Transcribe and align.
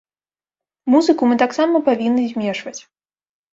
Музыку 0.93 1.29
мы 1.33 1.37
таксама 1.45 1.83
павінны 1.91 2.27
змешваць. 2.35 2.77